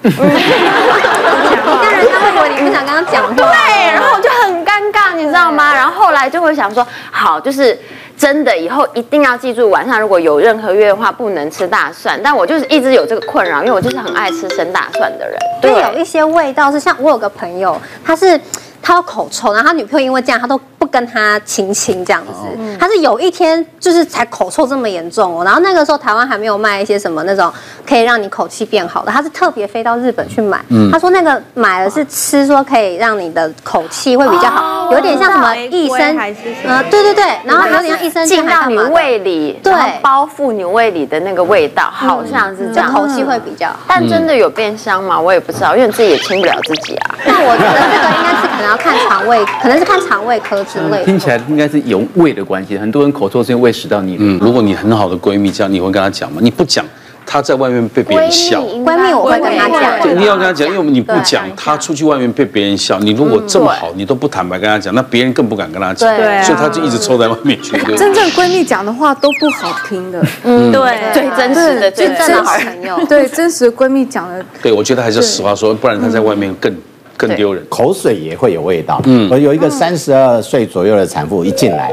[0.06, 3.44] 一个人他会以为你不想跟他讲话，对，
[3.92, 5.74] 然后我就很尴尬，你知道吗？
[5.74, 7.78] 然后后来就会想说，好，就是
[8.16, 12.20] 真的，以后一定要记住，晚上如果有任何约的话，不能吃大蒜。
[12.22, 15.36] 但我就是一直有这个困扰，因为我就是很爱吃生大蒜的人。
[15.60, 18.40] 对，有一些味道是像我有个朋友，他是。
[18.86, 22.76] 他有口臭，然后他女朋友因为这样，他都不跟他亲亲这样子。
[22.78, 27.52] 他是有一天就是才口臭这么严重哦，然后那个时候台湾还没有卖一些什么那种
[27.84, 30.60] 可以让你口气变好的，他是特别飞到日本去买。
[30.92, 36.80] 他说那个买了是吃说可以让你的口气会比较好，有点像什么益生还是什么？
[36.88, 43.80] 对对对，然后有点像益生进到你胃里，对，包覆你胃里的那个味道，好像是这样，口气会比较好。
[43.88, 45.20] 但真的有变香吗？
[45.20, 47.18] 我也不知道，因为自己也亲不了自己啊。
[47.26, 51.04] 那我觉得这个应该是可能要看肠胃，可能是看肠胃科之类的。
[51.04, 54.20] 听起来应该是有胃的关系，很多人口臭是因为胃食道逆流。
[54.20, 56.40] 嗯，如果你很好的闺蜜这样，你会跟她讲吗？
[56.42, 56.84] 你不讲。
[57.28, 63.00] 她在外面被别人笑，闺蜜我会跟她讲，你要跟她讲，因为你不讲，她出去外面被别人笑。
[63.00, 66.08] 你如果这么好，你都不坦白跟她讲，那别人更不敢跟她讲，
[66.44, 67.76] 所以她就一直臭在外面去。
[67.96, 76.72] 真正闺蜜讲的话都不好听的，嗯，对，最真实的、最真的好朋友，对，真实的闺蜜讲的，对，我觉得还是实话说，不然她在外面更
[77.16, 77.64] 更丢人。
[77.68, 79.00] 口水也会有味道。
[79.04, 81.92] 嗯，我有一个三十二岁左右的产妇一进来，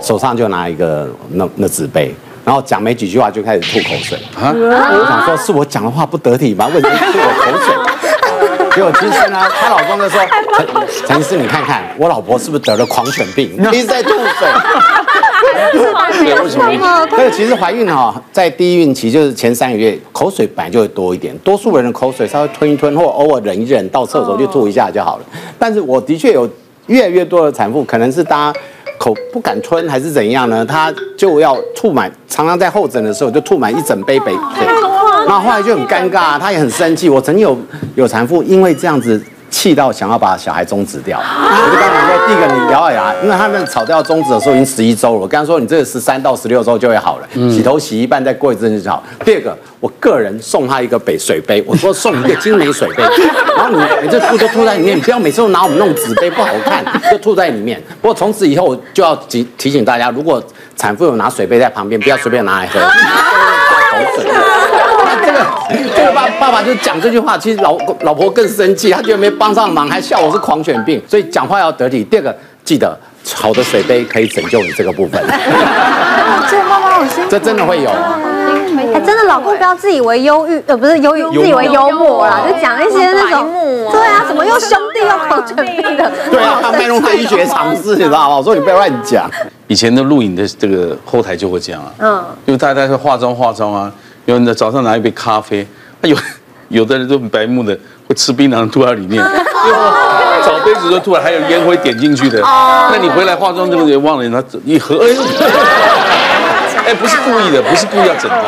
[0.00, 2.14] 手上就拿一个那那纸杯。
[2.44, 4.52] 然后讲没几句话就开始吐口水啊！
[4.54, 6.66] 我想说是我讲的话不得体吗？
[6.74, 7.74] 为什么吐我口水？
[8.76, 10.20] 结果其实呢，她老公就说
[11.08, 13.56] ：“陈医师，你看看我老婆是不是得了狂犬病？
[13.72, 14.48] 一直在吐水。”
[15.72, 17.06] 对，为什么？
[17.10, 21.36] 这个其实怀孕哈，在第一孕期就是前三个月，口水本来就会多一点。
[21.38, 25.24] 多数人的口水稍微吞一吞，或偶尔忍一忍，到厕所去吐一下就好了。
[25.58, 26.48] 但是我的确有
[26.86, 28.58] 越来越多的产妇，可能是大家。
[28.96, 30.64] 口不敢吞还是怎样呢？
[30.64, 34.64] 他就要吐满，常常在候诊的时候就吐满一整杯杯水，
[35.26, 37.08] 然后后来就很尴尬，他也很生气。
[37.08, 37.58] 我曾经有
[37.96, 39.20] 有产妇因为这样子。
[39.54, 45.20] 气到想要把小孩终止掉，我就跟他说：第一个，你咬咬牙，因为他们吵掉终止的时候已经十一周了。
[45.20, 49.00] 我跟他说：你这个十三到十六周就会好了，洗头洗一半，再过一阵就好。
[49.24, 53.04] 第二个，我个人送他一个杯水杯，我说送一个精美水杯，
[53.56, 57.80] 然后你你这吐都吐在里面，你不要每次都拿我们那种纸杯不好看，就吐在里面。
[58.02, 60.42] 不过从此以后我就要提提醒大家，如果
[60.76, 62.80] 产妇有拿水杯在旁边，不要随便拿来喝。
[62.80, 64.43] 口水。
[65.68, 72.04] 这 个这个爸爸爸就讲这句话，其实老老婆更生气，他觉得没帮上忙，还笑我是狂犬病，所以讲话要得体。
[72.04, 72.96] 第二个，记得
[73.34, 75.22] 好的水杯可以拯救你这个部分。
[76.48, 77.90] 这妈妈好辛苦，这真的会有。
[77.90, 83.48] 哎，真的，老公不要自以为忧郁，呃，不是忧郁，自以为幽默啦，就讲一些那种，
[83.90, 86.10] 对啊，怎么又兄弟又狂犬病的？
[86.30, 88.36] 对啊，他卖弄医学常识，你知道吗？
[88.36, 89.30] 我说你不要乱讲。
[89.68, 93.90] 以前的录影的这个后台就会这样啊，嗯，因为大家在化妆化妆啊。
[94.26, 95.66] 有人在早上拿一杯咖啡，
[96.02, 96.16] 有
[96.68, 99.22] 有的人都很白目的会吃槟榔吐在里面，
[100.44, 102.40] 找杯子都吐了，还有烟灰点进去的。
[102.40, 103.96] 那你回来化妆对不对？
[103.96, 104.98] 忘了拿一盒，
[106.86, 108.42] 哎，不是故意的，不是故意要整他。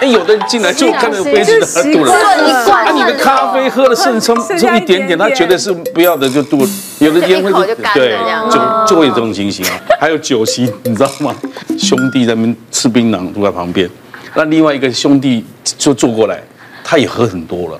[0.00, 6.66] 哎，有的人进来就看到杯子他吐了，啊，你的咖啡喝了剩剩剩一点点，他觉得是不要的就吐，
[7.00, 8.16] 有的烟灰就对，
[8.50, 9.72] 就就会有这种情形啊。
[10.00, 11.34] 还有酒席，你知道吗？
[11.78, 13.88] 兄弟在那边吃槟榔吐在旁边。
[14.34, 16.40] 那另外一个兄弟就坐过来，
[16.84, 17.78] 他也喝很多了，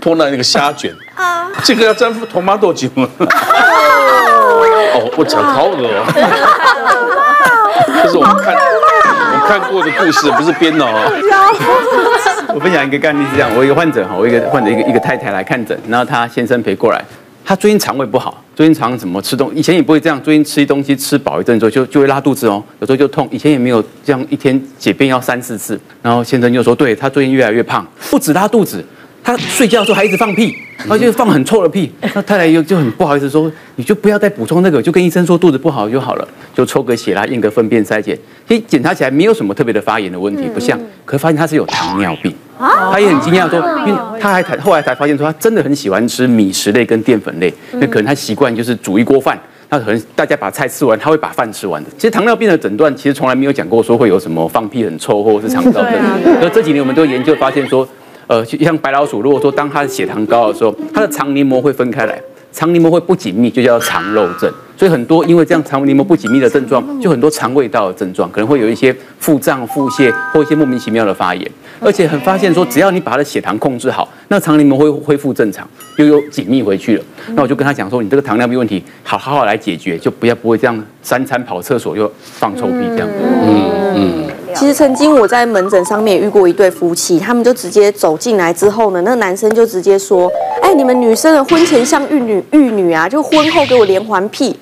[0.00, 0.94] 拖那那个虾卷，
[1.62, 3.08] 这个要沾副托马多酒吗？
[3.18, 6.04] 哦，我讲好恶哦，
[8.02, 10.90] 这是我们看我看过的故事，不是编的哦。
[12.54, 17.04] 我分享一个案例是这样，我一个患者哈，我一个患者一个一个太太来看诊，然后她先生陪过来。
[17.48, 25.80] 他最近肠胃不好，最近常常怎么吃东西，以前也不会这样，最近吃东西吃饱一阵之后就就会拉肚子哦，有时候就痛，以前也没有这样，一天解便要三四次。
[26.02, 28.84] 然后先生就说，对，他最近越来越胖，不止拉肚子，
[29.24, 30.54] 他睡觉的时候还一直放屁，
[30.90, 31.90] 而且放很臭的屁。
[32.02, 42.30] 那太太又就很不好意思说，你就不要再补充那个，就跟医生说肚子不好就好了，就抽个血啦，验个粪便筛检，其实检查起来没有什么特别的发炎的问题，不像，可是发现他是有糖尿病。
[42.58, 51.90] 他也很惊讶，说，因为他还才后来才发现，说他真的很喜欢吃米食类跟淀粉类，那可能他习惯就是煮一锅饭，那可能大家把菜吃完，他会把饭吃完的。
[51.96, 55.94] 其实糖尿病的诊断其实从来没有讲过说会有什么放屁很臭或者是肠道症，
[56.40, 57.86] 那这几年我们都研究发现说，
[58.26, 62.20] 呃，像白老鼠，如果说当它的血糖高的时候，它的肠黏膜会分开来。
[62.50, 64.50] 肠黏膜会不紧密，就叫肠漏症。
[64.76, 71.48] 所以很多因为这样肠黏膜不紧密的症状，就很多肠胃道的症状，可能会有一些腹胀、腹泻或一些莫名其妙的发炎。
[71.80, 77.04] 而且很发现说，只要你把他的血糖控制好，那肠黏膜会恢复正常，又有紧密回去了。
[77.34, 83.08] 那我就跟他讲说，你这个糖尿病问题，好好好来解决，就不要不会这样三餐跑厕所又放臭屁这样。
[83.46, 84.24] 嗯嗯。
[84.54, 90.28] 其实曾经我在门诊上面也遇过一对夫妻，他们就直接走进来之后呢，那个男生就直接说
[90.60, 94.58] ：“哎，你们女生的婚前像玉女玉女啊，就婚后给我连环屁。”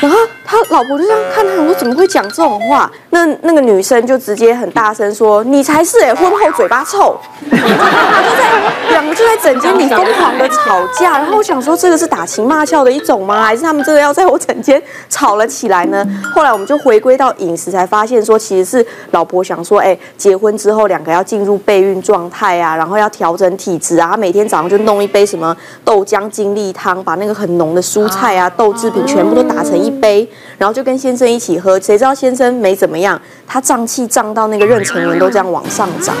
[0.00, 0.18] 然后
[0.52, 2.90] 他老婆就这样看他，说怎么会讲这种话？
[3.08, 7.18] 那那个女生就直接很大声说：“你才是哎， 婚后嘴巴臭。”
[7.50, 11.12] 就在两个就在整间里疯狂的吵架。
[11.12, 13.42] 然后我想说，这个是打情骂俏的一种吗？
[13.42, 16.06] 还是他们真的要在我整间吵了起来呢？
[16.34, 30.28] 后来我们就回归到饮食，才发现说其实是老婆想说，哎，结婚之后两个要进入备孕状态啊，然后要调整体质啊，每天早上就弄一杯什么豆浆精力汤，把那个很浓的蔬菜啊、豆制品全部都打成一杯。
[30.58, 36.14] 然后就跟先生一起喝，谁知道先生没怎么样，他胀气胀到那个妊娠纹都这样往上涨，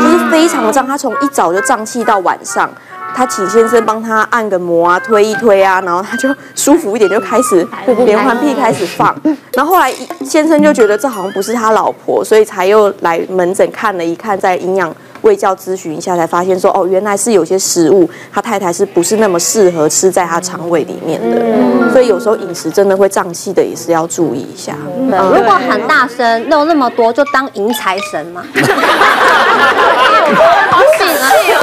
[0.00, 0.86] 就是非常的胀。
[0.86, 2.70] 他从一早就胀气到晚上，
[3.14, 7.66] 他请先生帮他按个摩啊，推一推啊，然后他就舒服一点，就开始
[8.04, 9.14] 连环屁开始放。
[9.54, 9.92] 然后后来
[10.24, 14.94] 先生就觉得这好像不是他老婆，所以才又来门诊看了一看，在营养。
[15.24, 24.76] 卫教咨询一下，才发现说哦，原来是有些食物他太太是不是那么适合吃在他肠胃里面的，嗯、所以有时候饮食真的会胀气的，也是要注意一下。
[24.96, 28.44] 嗯、如果喊大声，漏那么多，就当迎财神嘛。
[30.70, 31.56] 好喜气啊！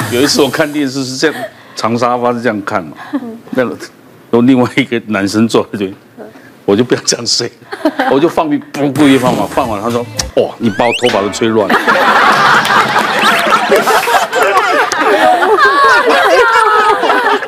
[0.12, 1.36] 有一次我看电视是这样，
[1.76, 2.96] 长沙发是这样看嘛，
[3.50, 3.62] 那
[4.30, 5.94] 有另外一个男生坐在这里。
[6.64, 7.50] 我就不要这样睡，
[8.12, 10.00] 我就放屁，不故意放嘛，放完他说，
[10.36, 11.74] 哇，你把我头发都吹乱了。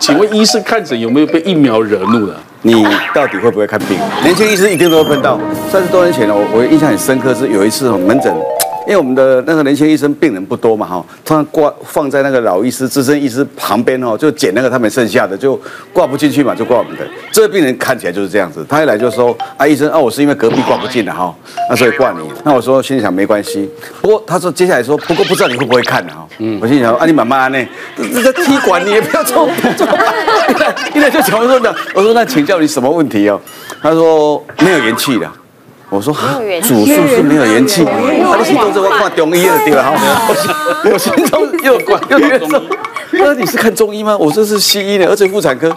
[0.01, 2.35] 请问医生看诊有没有被疫苗惹怒的？
[2.63, 3.99] 你到底会不会看病？
[4.23, 5.39] 年轻医生一定都会碰到。
[5.71, 8.35] 三十多年前呢，我我印象很深刻是有一次门诊。
[8.87, 15.61] 因为我们的那个年轻医生病人不多嘛，哈，通常挂放在那个老医师、资深医师旁边哦，就捡那个他们剩下的，就
[15.93, 17.07] 挂不进去嘛，就挂我们的。
[17.31, 21.35] 这个病人看起来就是这样子，他一来就说：“啊，医生啊，我是因为隔壁挂不进了哈，
[21.71, 26.27] 那所以挂你。”那我说心里想没关系，不过他说接下来说，不过不知道你会不会看呢哈。
[26.39, 27.59] 嗯，我心里想啊，你妈妈呢？
[27.97, 33.41] 这这踢馆你也不要冲，一 来 一来就讲说的，我说那请教你什么问题哦？
[33.81, 35.31] 他说没有元气的。
[35.93, 39.93] 我说哈，主诉是没有元气，他的心中怎么看中医的对吧？
[39.93, 42.63] 我我心中又管又觉得说，
[43.13, 44.17] 那你是看中医吗？
[44.17, 45.71] 我这是西医的，而且妇产科。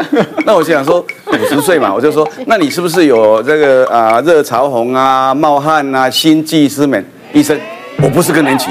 [0.46, 7.06] 那我就想说五十岁嘛，我就说，那你是不是有这个啊热潮红啊、冒汗啊、心悸失眠？
[7.34, 7.60] 医生，
[8.02, 8.70] 我不是更年期。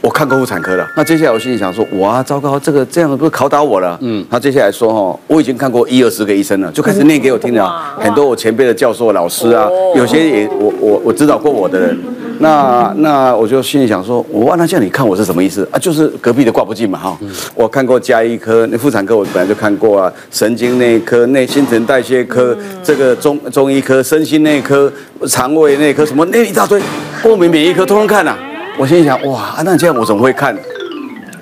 [0.00, 3.98] 我看过妇产科的，那接下来我心里想说，哇，糟糕，这个这样不是考倒我了？
[4.00, 11.98] 嗯，他接下来说，哦，我已经看过一二十个医生了，就开始念给我听了，很多我前辈的教授、老师啊，有些也我我我指导过我的人，
[12.38, 15.68] 那那我就心里想说，我问他叫你看我是什么意思？
[15.72, 15.78] 啊？
[15.78, 17.18] 就是隔壁的挂不进嘛，哈，
[17.56, 24.90] 我看过加医科，那妇产科我本来就看过啊，神经内科、内新陈代谢科，这个中中医科、身心内科、
[25.26, 26.80] 肠胃内科，什么那一大堆，
[27.20, 28.36] 过敏免疫科，通通看呐。
[28.78, 30.56] 我心想，哇，那这样我怎么会看？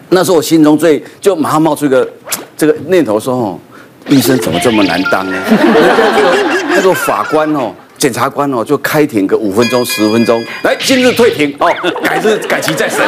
[0.09, 2.09] 那时候我心中最就马上冒出一个
[2.57, 3.59] 这个念头说，哦，
[4.09, 5.37] 医生怎么这么难当呢？
[6.71, 11.69] 那个法官哦，检察官哦，就开庭个五分钟、十分钟，来，今日退庭哦，
[12.03, 13.01] 改日改期再审，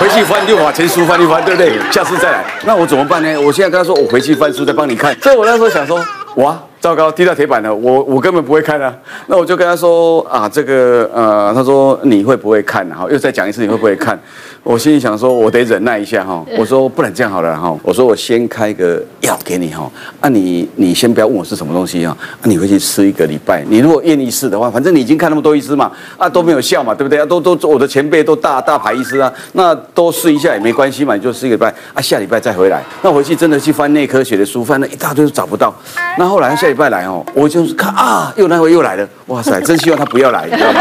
[0.00, 1.78] 回去翻六法全书翻一翻，对不对？
[1.92, 2.44] 下次再来。
[2.64, 3.40] 那我怎么办呢？
[3.40, 5.16] 我现在跟他说，我回去翻书再帮你看。
[5.20, 6.04] 所以我那时候想说，
[6.36, 6.60] 哇。
[6.80, 7.74] 糟糕，踢到铁板了！
[7.74, 8.94] 我我根本不会看啊。
[9.26, 12.88] 那我就跟他说啊，这个呃，他说你会不会看？
[12.90, 14.18] 哈，又再讲一次，你会不会看？
[14.62, 16.44] 我心里想说，我得忍耐一下哈。
[16.58, 17.76] 我说不然这样好了哈。
[17.82, 19.90] 我说我先开个药给你哈。
[20.20, 22.16] 啊你，你你先不要问我是什么东西啊。
[22.20, 23.64] 啊，你回去吃一个礼拜。
[23.68, 27.18] 你如果愿意试的话，反正你已经看那么多医师嘛，啊都没有效嘛，对不对？
[27.20, 32.82] 啊都都我的前辈都大大牌医师啊，那都试一下也没关系嘛，你就试一个礼拜啊，下礼拜再回来。
[33.02, 35.74] 那回去真的去翻内科学的书，翻了一大堆都找不到。
[36.18, 40.80] 那后来下礼拜来哦，我就是看啊，又那回又来了，哇塞， 真希望他不要来，你知道吗？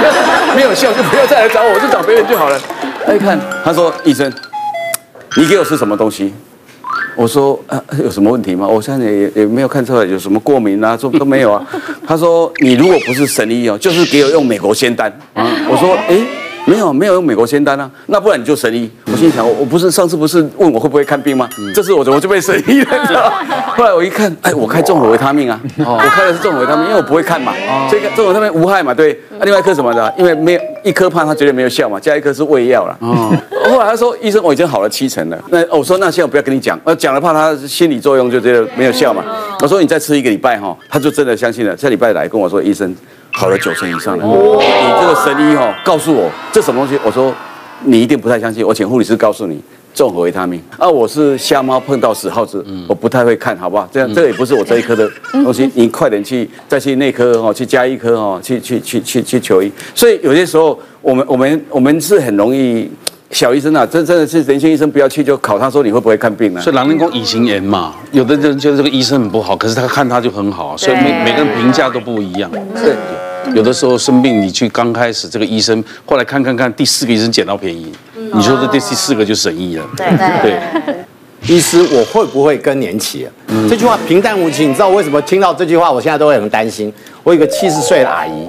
[0.56, 2.60] 没有效就不要再来找我，我就找别人就好了。
[3.06, 4.32] 他一看，他说：“医生，
[5.36, 6.32] 你给我吃什么东西？”
[7.16, 8.66] 我说：“啊，有什么问题吗？
[8.66, 11.64] 我现在也也没有看出来有什么过敏啊，这都没有啊。”
[12.06, 16.22] 他说：“你如果不是神医哦，就是给我用美国仙丹啊。”我说：“诶。”
[16.64, 18.90] 没有没有用美国仙丹啊，那不然你就神医。
[19.06, 21.48] 我心想，我我不是上次不是问我会不会看病吗？
[21.74, 23.32] 这次我怎么就被神医了？
[23.76, 27.52] 后来我一看，哎，我开综合维他命啊，我开的是综合维他命，因为我不会看嘛，
[27.90, 29.18] 这个综合维他命无害嘛，对。
[29.38, 30.14] 那另外一颗什么的？
[30.16, 32.96] 因为没有一颗怕他绝对没有效嘛，加一颗是胃药了。
[33.00, 33.36] 哦。
[33.70, 35.38] 后来他说，医生我已经好了七成了。
[35.48, 39.24] 那我说那现在我不要跟你讲，我讲了怕他心理作用就觉得没有效嘛。
[39.60, 41.76] 我说你再吃一个礼拜哈，他就真的相信了。
[41.76, 42.94] 下礼拜来跟我说，医生。
[43.32, 44.32] 好了九成以上了，你
[45.00, 47.00] 这个神医哦，告诉我这什么东西？
[47.04, 47.34] 我说
[47.84, 49.60] 你一定不太相信，我请护理师告诉你，
[49.94, 50.62] 综合维他命。
[50.78, 53.88] 啊，我是瞎猫碰到死耗子，我不太会看，好不好？
[53.90, 59.72] 这样这个也不是我这一科的 东西，你快点去再去内科哦，去加医科哦，去去去去去求医。
[59.94, 62.88] 所以有些时候我们我们我们是很容易。
[63.32, 66.60] 小医生啊，真真的是年轻医生不要去，就考他说你会不会看病呢？
[66.60, 72.50] 所以狼人工乙型炎嘛，有的人觉得这个医生很不好，可是他看他就很好，所以每每个人评价都不一样。
[72.50, 72.94] 对，
[73.54, 77.92] 有的时候生病，你去刚开始这个医生，后来看看看，第四个医生捡到便宜，
[78.32, 79.84] 你说这第四个就神医了。
[79.96, 80.06] 对
[80.42, 80.94] 对。
[81.48, 83.26] 医师，我会不会更年期？
[83.48, 86.92] 嗯，这句话平淡无奇，你知道为什么听到这句话，我现在都会很担心。
[87.24, 88.48] 我有一个七十岁的阿姨，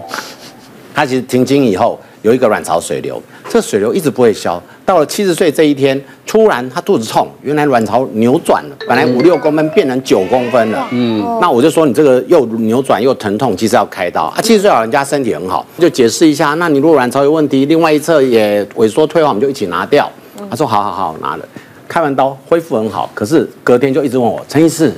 [0.93, 3.19] 她其实停经以后有一个卵巢水流，
[3.49, 4.61] 这个水流一直不会消。
[4.85, 10.87] 到了七十岁这一天，突然她肚子痛，原来卵巢扭转了，本来五六公分变成九公分了。
[10.91, 14.41] 嗯，那我就说你这个又扭转又疼痛，其实要开刀啊。
[14.41, 16.53] 七十岁老人家身体很好，就解释一下。
[16.55, 20.11] 那你如果卵巢有问题，另外一侧也萎缩退化，我们就一起拿掉。
[20.49, 21.45] 他说好好好，拿了。
[21.87, 24.91] 开完刀恢复很好，可是隔天就一直问我陈医师，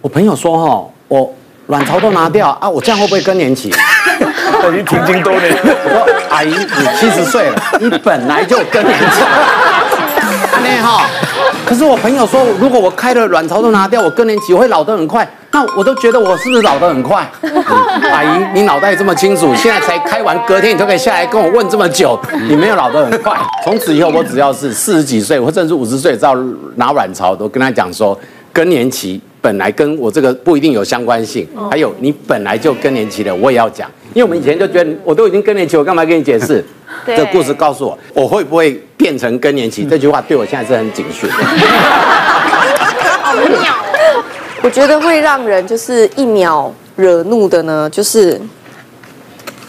[0.00, 1.32] 我朋友说哈，我
[1.68, 3.72] 卵巢都拿掉啊，我这样会不会更年期？
[4.70, 5.56] 已经停经多年。
[5.62, 9.22] 我说阿姨，你七十岁了，你本来就更年期。
[10.62, 11.06] 那哈，
[11.64, 15.26] 可是我朋友说，如果我开了卵巢都拿掉，我更年期我会老得很快。
[15.52, 17.28] 那我都觉得我是不是老得很快？
[17.40, 17.50] 嗯、
[18.12, 23.36] 阿姨，你脑袋这么清楚，现在才开完，隔天你就可以下来跟我问这么久，你没有老得很快。
[23.64, 26.36] 从此以后，我只要是四十几岁，或甚至五十岁，只要
[26.76, 28.16] 拿卵巢，都跟他讲说，
[28.52, 31.48] 更年期本来跟我这个不一定有相关性。
[31.70, 36.64] 还有，你本来就更年期的，我也要讲，因为我们以前就觉得我都已经更年期，我干嘛跟你解释？
[37.06, 39.88] 这个故事告诉我，我会不会变成更年期？
[39.88, 41.30] 这句话对我现在是很警讯。
[44.62, 48.40] 我觉得会让人就是一秒惹怒的呢，就是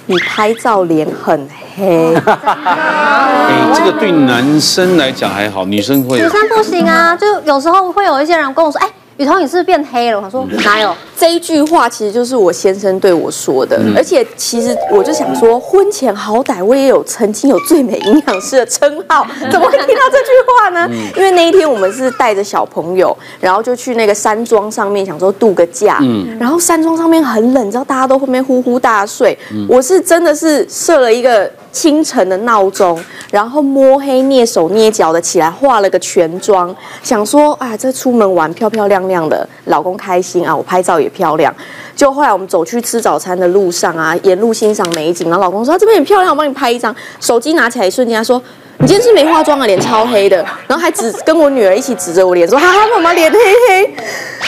[0.07, 2.13] 你拍照脸很黑。
[2.25, 6.17] 哎，这个对男生来讲还好，女生会。
[6.17, 8.89] 女生不行啊，就有时候会有一些人跟我说，哎。
[9.21, 10.19] 雨桐，你是不是变黑了？
[10.19, 10.91] 我说哪有？
[11.15, 20.89] 这一句话其实就是我先生对我说的，而且其实我就想说，婚前好歹我也有曾经有最美营养师的称号， 怎么会听到这句话呢？
[21.15, 25.99] 因为那一天我们是带着小朋友，然后就去那个山庄上面，想说度个假。
[26.01, 29.37] 嗯，然后山庄上面很冷，你知道大家都后面呼呼大睡。
[29.69, 31.47] 我是真的是设了一个。
[31.71, 33.01] 清晨的闹钟，
[33.31, 41.53] 然后摸黑蹑手蹑脚的起来，化了个全妆，想说啊，这出门玩漂漂亮亮的，老公开心啊，我拍照也漂亮。
[41.95, 46.93] 就后来我们走去吃早餐的路上啊，沿路欣赏美景，然后老公说，啊，这边很漂亮，我帮你拍一张。
[47.19, 48.41] 手机拿起来一瞬间，他说，
[48.79, 50.37] 你今天是没化妆啊，脸超黑的。
[50.67, 53.93] 然后还指跟我女儿一起指着我脸说，哈哈，妈妈脸黑黑。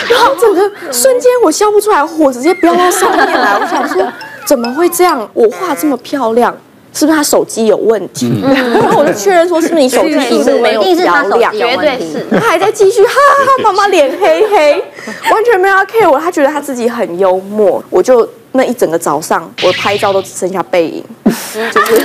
[0.09, 0.61] 然后整个
[0.91, 3.57] 瞬间我笑不出来，火直接飙到上面来。
[3.59, 4.03] 我想说，
[4.45, 5.29] 怎么会这样？
[5.33, 6.55] 我画这么漂亮。
[6.93, 8.31] 是不是他手机有问题？
[8.43, 11.51] 嗯、 然后我就确认说，是不是你手机屏幕没有调亮？
[11.51, 12.25] 绝对是。
[12.31, 14.83] 他还在继续，哈哈，妈妈脸黑黑，
[15.31, 16.19] 完全没有要 care 我。
[16.19, 17.83] 他觉得他自己很幽默。
[17.89, 21.95] 我就那一整个早上，我拍照都只剩下背影， 就是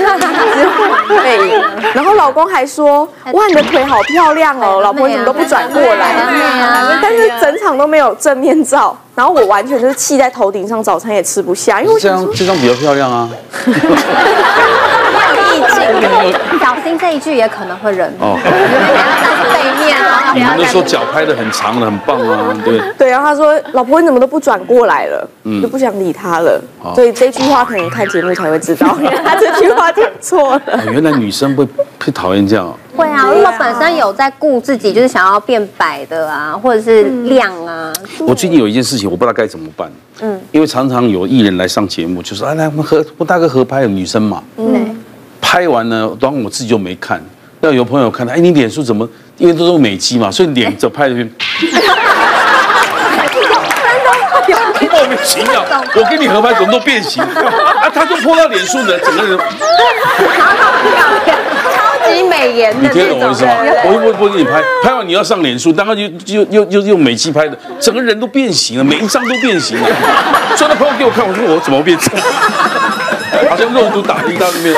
[1.22, 1.62] 背影。
[1.94, 6.14] 然后老公还说：“哇，你的腿好漂亮哦，老婆你怎么都不转过来？”
[7.02, 8.96] 但是整场都没有正面照。
[9.14, 13.28] 然后我完全就是气在头顶上，早餐也吃不下，因为这张这张比较漂亮啊。
[16.60, 18.12] 小心这一句也可能会忍。
[18.20, 18.38] 哦。
[20.34, 22.80] 你们都说脚拍的很长了，很棒啊，对。
[22.98, 26.60] 对然后，他说老婆你怎么都不转过来了，嗯，就不想理他了。
[26.94, 30.62] 所以这句话可能看节目才会知道， 他这句话讲错了。
[30.92, 31.64] 原来女生会
[32.04, 32.72] 会讨厌这样。
[32.96, 37.92] 会啊，如果本身有在顾自己，就是想要变白的啊，或者是亮啊。
[38.20, 39.90] 我最近有一件事情，我不知道该怎么办。
[40.20, 44.96] 嗯，因为常常有艺人来上节目，就说：“哎，来我们合，我大哥合拍，有女生嘛。”嗯。
[45.40, 47.22] 拍完呢，当然我自己就没看。
[47.60, 49.08] 要有朋友看，哎，你脸书怎么？
[49.38, 51.14] 因为都是美肌嘛，所以脸就拍的。
[54.90, 55.62] 莫名其妙，
[55.94, 57.28] 我跟你合拍怎么都变形 啊？
[57.94, 59.38] 他就泼到脸书的整个人。
[59.38, 59.44] 超
[62.08, 62.78] 级美颜的。
[62.88, 63.52] 你听懂我意思吗？
[63.84, 66.02] 我又不不给你拍，拍完你要上脸书，当然就
[66.34, 69.88] 又又又用美肌拍的，整个人都变形了，每一张都变形了。
[70.56, 72.18] 所以那朋友给我看，我说我怎么变成？
[73.48, 74.74] 好像肉毒打击到那边。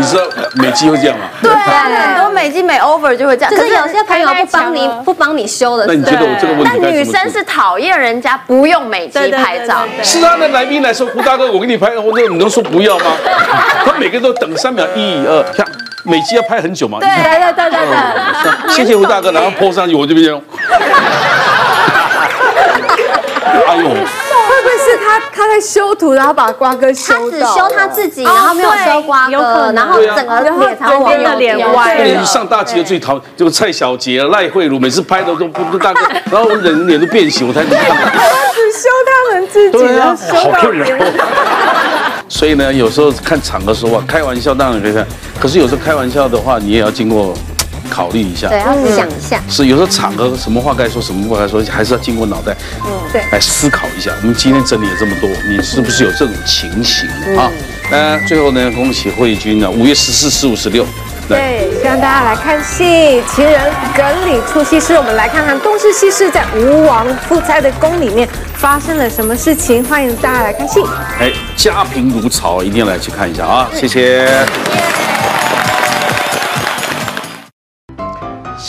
[0.00, 0.22] 你知道
[0.54, 1.26] 美肌会这样吗？
[1.42, 3.52] 对啊，很多美肌美 over 就会这样。
[3.54, 5.84] 可是有些朋友不帮你不帮你修的。
[5.86, 6.70] 那你觉得我这个问题？
[6.80, 9.84] 那女生是讨厌人家不用美肌拍照。
[10.02, 13.12] 是啊，那来宾来说，胡大哥，我给你拍，我那你能说不要吗？
[13.84, 15.66] 他每个人都等三秒，一二，看
[16.04, 16.98] 美肌要拍很久嘛。
[17.00, 18.72] 对对对对对。
[18.74, 20.32] 谢谢胡大哥，然后 po 上去，我这边。
[23.68, 23.90] 哎呦。
[25.14, 32.04] 是他他在修图，然后把瓜哥修到，他只修他自己，然后没有修瓜哥，然后整个脸才往的脸歪。
[32.04, 36.00] 你上大集的最讨就蔡小杰、赖慧茹，每次拍的都不不大哥，
[36.30, 37.80] 然后我人脸都变形，我才能看。
[37.80, 40.86] 他只修他们自己，对啊，好困扰。
[42.28, 45.06] 所以呢，有时候看场的时候啊，开玩笑当然可以看，
[45.40, 47.34] 可是有时候开玩笑的话，你也要经过
[47.90, 49.42] 考虑一下，对，要想一下。
[49.48, 54.12] 是有时候场合什么话该说，什么话该说，还是要经过脑袋，嗯，对，来思考一下。
[54.22, 57.50] 我们今天整理了这么多，你是不是有这种情形啊？
[57.90, 60.86] 那最后呢，恭喜慧君呢，五月十四、十五、十六。
[61.28, 63.22] 对，希望大家来看戏。
[63.32, 69.84] 情人梗里出西施，我们来看看东施西施在吴王夫差的宫里面发生了什么事情。
[69.84, 70.80] 欢迎大家来看戏。
[71.20, 73.70] 哎，家贫如潮，一定要来去看一下啊！
[73.72, 74.28] 谢谢。